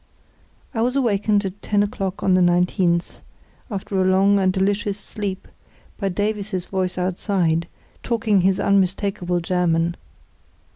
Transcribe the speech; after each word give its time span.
I 0.73 0.81
was 0.81 0.95
awakened 0.95 1.45
at 1.45 1.61
ten 1.61 1.83
o'clock 1.83 2.23
on 2.23 2.33
the 2.33 2.41
19th, 2.41 3.19
after 3.69 4.01
a 4.01 4.03
long 4.03 4.39
and 4.39 4.51
delicious 4.51 4.97
sleep, 4.99 5.47
by 5.99 6.09
Davies's 6.09 6.65
voice 6.65 6.97
outside, 6.97 7.67
talking 8.01 8.41
his 8.41 8.59
unmistakable 8.59 9.41
German. 9.41 9.95